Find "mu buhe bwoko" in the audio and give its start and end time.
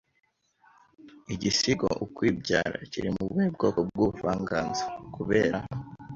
3.15-3.79